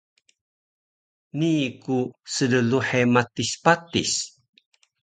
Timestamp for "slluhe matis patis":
2.33-4.13